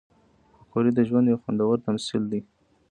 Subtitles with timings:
[0.57, 2.41] پکورې د ژوند یو خوندور تمثیل دی